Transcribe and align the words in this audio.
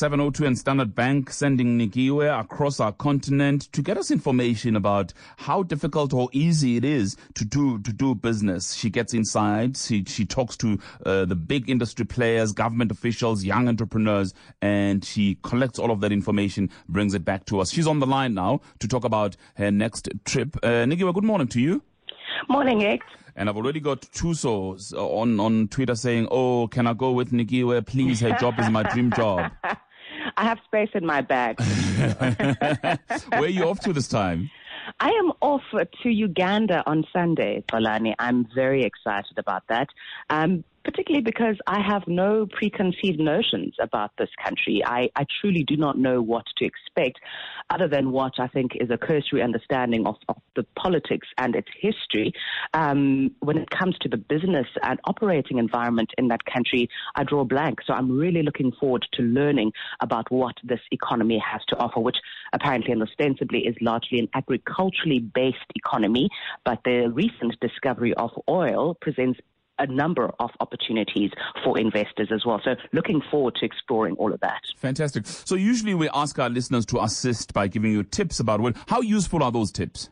702 0.00 0.44
and 0.44 0.58
Standard 0.58 0.92
Bank 0.92 1.30
sending 1.30 1.78
Nikiwe 1.78 2.40
across 2.40 2.80
our 2.80 2.90
continent 2.90 3.72
to 3.72 3.80
get 3.80 3.96
us 3.96 4.10
information 4.10 4.74
about 4.74 5.12
how 5.36 5.62
difficult 5.62 6.12
or 6.12 6.28
easy 6.32 6.76
it 6.76 6.84
is 6.84 7.16
to 7.34 7.44
do 7.44 7.78
to 7.78 7.92
do 7.92 8.12
business. 8.16 8.74
She 8.74 8.90
gets 8.90 9.14
inside, 9.14 9.76
she, 9.76 10.02
she 10.02 10.26
talks 10.26 10.56
to 10.56 10.80
uh, 11.06 11.26
the 11.26 11.36
big 11.36 11.70
industry 11.70 12.04
players, 12.04 12.50
government 12.50 12.90
officials, 12.90 13.44
young 13.44 13.68
entrepreneurs, 13.68 14.34
and 14.60 15.04
she 15.04 15.38
collects 15.44 15.78
all 15.78 15.92
of 15.92 16.00
that 16.00 16.10
information, 16.10 16.70
brings 16.88 17.14
it 17.14 17.24
back 17.24 17.44
to 17.44 17.60
us. 17.60 17.70
She's 17.70 17.86
on 17.86 18.00
the 18.00 18.06
line 18.06 18.34
now 18.34 18.62
to 18.80 18.88
talk 18.88 19.04
about 19.04 19.36
her 19.58 19.70
next 19.70 20.08
trip. 20.24 20.56
Uh, 20.64 20.86
Nikiwe, 20.90 21.14
good 21.14 21.22
morning 21.22 21.46
to 21.46 21.60
you. 21.60 21.84
Morning, 22.48 22.82
X. 22.82 23.06
And 23.36 23.48
I've 23.48 23.56
already 23.56 23.78
got 23.80 24.02
Tuso 24.02 24.76
on, 24.96 25.38
on 25.38 25.68
Twitter 25.68 25.94
saying, 25.94 26.26
Oh, 26.32 26.66
can 26.66 26.88
I 26.88 26.94
go 26.94 27.12
with 27.12 27.30
Nikiwe? 27.30 27.86
Please, 27.86 28.20
her 28.20 28.36
job 28.40 28.58
is 28.58 28.68
my 28.70 28.82
dream 28.82 29.12
job. 29.12 29.52
I 30.36 30.44
have 30.44 30.58
space 30.64 30.90
in 30.94 31.06
my 31.06 31.20
bag. 31.20 31.60
Where 33.30 33.42
are 33.42 33.46
you 33.48 33.64
off 33.64 33.80
to 33.80 33.92
this 33.92 34.08
time? 34.08 34.50
I 35.00 35.08
am 35.08 35.32
off 35.40 35.62
to 35.72 36.08
Uganda 36.10 36.82
on 36.86 37.04
Sunday, 37.12 37.64
Xolani. 37.70 38.14
I'm 38.18 38.46
very 38.54 38.84
excited 38.84 39.38
about 39.38 39.62
that. 39.68 39.88
Um, 40.30 40.64
particularly 40.84 41.24
because 41.24 41.56
I 41.66 41.80
have 41.80 42.06
no 42.06 42.46
preconceived 42.46 43.18
notions 43.18 43.74
about 43.80 44.12
this 44.18 44.28
country. 44.42 44.82
I, 44.84 45.08
I 45.16 45.24
truly 45.40 45.64
do 45.64 45.76
not 45.76 45.98
know 45.98 46.20
what 46.20 46.44
to 46.58 46.66
expect 46.66 47.20
other 47.70 47.88
than 47.88 48.12
what 48.12 48.34
I 48.38 48.46
think 48.48 48.72
is 48.76 48.90
a 48.90 48.98
cursory 48.98 49.42
understanding 49.42 50.06
of, 50.06 50.16
of 50.28 50.33
the 50.56 50.64
politics 50.76 51.28
and 51.38 51.54
its 51.54 51.68
history. 51.80 52.32
Um, 52.72 53.30
when 53.40 53.58
it 53.58 53.70
comes 53.70 53.96
to 53.98 54.08
the 54.08 54.16
business 54.16 54.66
and 54.82 55.00
operating 55.04 55.58
environment 55.58 56.10
in 56.18 56.28
that 56.28 56.44
country, 56.44 56.88
I 57.14 57.24
draw 57.24 57.44
blank. 57.44 57.80
So 57.86 57.92
I'm 57.92 58.16
really 58.16 58.42
looking 58.42 58.72
forward 58.72 59.06
to 59.14 59.22
learning 59.22 59.72
about 60.00 60.30
what 60.30 60.54
this 60.62 60.80
economy 60.90 61.42
has 61.44 61.62
to 61.68 61.76
offer, 61.76 62.00
which 62.00 62.16
apparently 62.52 62.92
and 62.92 63.02
ostensibly 63.02 63.60
is 63.60 63.76
largely 63.80 64.18
an 64.18 64.28
agriculturally 64.34 65.20
based 65.20 65.58
economy. 65.74 66.28
But 66.64 66.80
the 66.84 67.10
recent 67.12 67.58
discovery 67.60 68.14
of 68.14 68.30
oil 68.48 68.94
presents 69.00 69.40
a 69.78 69.86
number 69.86 70.30
of 70.38 70.50
opportunities 70.60 71.30
for 71.64 71.78
investors 71.78 72.28
as 72.32 72.44
well. 72.46 72.60
So 72.64 72.76
looking 72.92 73.20
forward 73.30 73.56
to 73.56 73.66
exploring 73.66 74.14
all 74.16 74.32
of 74.32 74.40
that. 74.40 74.60
Fantastic. 74.76 75.26
So 75.26 75.54
usually 75.54 75.94
we 75.94 76.08
ask 76.14 76.38
our 76.38 76.48
listeners 76.48 76.86
to 76.86 77.02
assist 77.02 77.52
by 77.52 77.68
giving 77.68 77.92
you 77.92 78.02
tips 78.02 78.40
about 78.40 78.60
what, 78.60 78.76
how 78.88 79.00
useful 79.00 79.42
are 79.42 79.52
those 79.52 79.72
tips? 79.72 80.10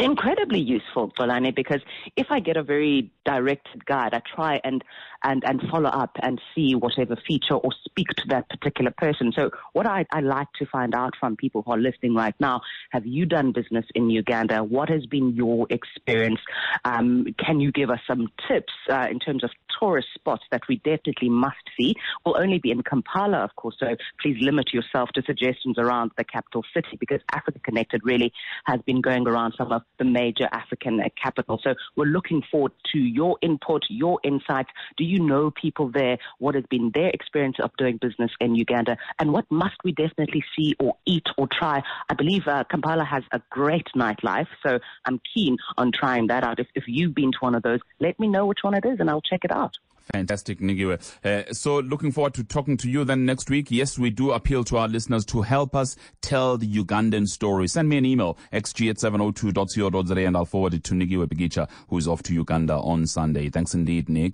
Incredibly 0.00 0.60
useful, 0.60 1.12
Xolani, 1.18 1.54
because 1.54 1.80
if 2.16 2.26
I 2.30 2.40
get 2.40 2.56
a 2.56 2.62
very 2.62 3.10
directed 3.24 3.84
guide, 3.86 4.14
I 4.14 4.22
try 4.34 4.60
and, 4.64 4.84
and, 5.22 5.42
and 5.44 5.62
follow 5.70 5.88
up 5.88 6.16
and 6.22 6.40
see 6.54 6.74
whatever 6.74 7.16
feature 7.26 7.54
or 7.54 7.70
speak 7.84 8.08
to 8.08 8.28
that 8.28 8.48
particular 8.48 8.92
person. 8.96 9.32
So 9.34 9.50
what 9.72 9.86
I, 9.86 10.06
I 10.12 10.20
like 10.20 10.48
to 10.58 10.66
find 10.66 10.94
out 10.94 11.14
from 11.18 11.36
people 11.36 11.62
who 11.62 11.72
are 11.72 11.78
listening 11.78 12.14
right 12.14 12.34
now, 12.40 12.60
have 12.90 13.06
you 13.06 13.26
done 13.26 13.52
business 13.52 13.86
in 13.94 14.10
Uganda? 14.10 14.62
What 14.62 14.88
has 14.88 15.06
been 15.06 15.34
your 15.34 15.66
experience? 15.70 16.40
Um, 16.84 17.26
can 17.38 17.60
you 17.60 17.72
give 17.72 17.90
us 17.90 18.00
some 18.06 18.28
tips 18.48 18.72
uh, 18.90 19.06
in 19.10 19.18
terms 19.18 19.44
of 19.44 19.50
tourist 19.78 20.08
spots 20.14 20.44
that 20.50 20.62
we 20.68 20.76
definitely 20.76 21.28
must 21.28 21.56
see? 21.76 21.94
Will 22.24 22.36
only 22.38 22.58
be 22.58 22.70
in 22.70 22.82
Kampala, 22.82 23.38
of 23.38 23.54
course, 23.56 23.76
so 23.78 23.96
please 24.20 24.36
limit 24.40 24.72
yourself 24.72 25.10
to 25.14 25.22
suggestions 25.22 25.78
around 25.78 26.12
the 26.16 26.24
capital 26.24 26.64
city 26.74 26.96
because 26.98 27.20
Africa 27.32 27.60
Connected 27.64 28.02
really 28.04 28.32
has 28.64 28.80
been 28.82 29.00
going 29.00 29.26
around 29.26 29.54
some 29.56 29.72
of 29.72 29.82
the 29.98 30.04
major 30.04 30.48
African 30.52 31.00
uh, 31.00 31.08
capitals. 31.20 31.60
So 31.64 31.74
we're 31.96 32.06
looking 32.06 32.42
forward 32.50 32.72
to 32.92 32.98
your 32.98 33.38
input, 33.42 33.82
your 33.88 34.18
insights. 34.24 34.70
Do 34.96 35.04
you 35.04 35.20
know 35.20 35.50
people 35.50 35.90
there? 35.90 36.18
What 36.38 36.54
has 36.54 36.64
been 36.70 36.90
their 36.94 37.10
experience 37.10 37.56
of 37.62 37.70
doing 37.76 37.98
business 38.00 38.30
in 38.40 38.54
Uganda? 38.54 38.96
And 39.18 39.32
what 39.32 39.44
must 39.50 39.76
we 39.84 39.92
definitely 39.92 40.44
see 40.56 40.74
or 40.78 40.96
eat 41.06 41.26
or 41.36 41.48
try? 41.48 41.82
I 42.08 42.14
believe 42.14 42.46
uh, 42.46 42.64
Kampala 42.70 43.04
has 43.04 43.22
a 43.32 43.40
great 43.50 43.86
nightlife, 43.96 44.48
so 44.66 44.78
I'm 45.04 45.20
keen 45.34 45.56
on 45.76 45.92
trying 45.92 46.28
that 46.28 46.44
out. 46.44 46.60
If, 46.60 46.68
if 46.74 46.84
you've 46.86 47.14
been 47.14 47.32
to 47.32 47.38
one 47.40 47.54
of 47.54 47.62
those, 47.62 47.80
let 48.00 48.18
me 48.18 48.28
know 48.28 48.46
which 48.46 48.60
one 48.62 48.74
it 48.74 48.84
is 48.84 49.00
and 49.00 49.10
I'll 49.10 49.20
check 49.20 49.44
it 49.44 49.52
out. 49.52 49.73
Fantastic, 50.12 50.60
Nikiwe. 50.60 51.00
Uh, 51.24 51.52
so 51.52 51.78
looking 51.78 52.12
forward 52.12 52.34
to 52.34 52.44
talking 52.44 52.76
to 52.76 52.90
you 52.90 53.04
then 53.04 53.24
next 53.24 53.48
week. 53.48 53.70
Yes, 53.70 53.98
we 53.98 54.10
do 54.10 54.32
appeal 54.32 54.62
to 54.64 54.76
our 54.76 54.88
listeners 54.88 55.24
to 55.26 55.42
help 55.42 55.74
us 55.74 55.96
tell 56.20 56.58
the 56.58 56.66
Ugandan 56.70 57.26
story. 57.26 57.66
Send 57.68 57.88
me 57.88 57.96
an 57.96 58.04
email, 58.04 58.36
xg 58.52 58.90
at 58.90 58.96
702.co.za, 58.96 60.14
and 60.26 60.36
I'll 60.36 60.44
forward 60.44 60.74
it 60.74 60.84
to 60.84 60.94
Nikiwe 60.94 61.26
Bikitsha, 61.26 61.68
who 61.88 61.98
is 61.98 62.06
off 62.06 62.22
to 62.24 62.34
Uganda 62.34 62.74
on 62.74 63.06
Sunday. 63.06 63.48
Thanks 63.48 63.74
indeed, 63.74 64.08
Nick. 64.08 64.22